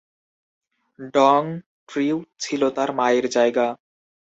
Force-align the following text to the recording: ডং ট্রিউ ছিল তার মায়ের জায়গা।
ডং 1.13 1.41
ট্রিউ 1.89 2.15
ছিল 2.39 2.61
তার 2.69 2.89
মায়ের 2.93 3.25
জায়গা। 3.29 3.67